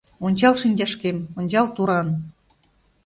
Ончал 0.25 0.53
шинчашкем, 0.61 1.17
ончал 1.39 1.67
туран 1.75 2.07